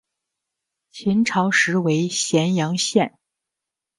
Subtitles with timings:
[0.89, 3.19] 秦朝时为咸阳县。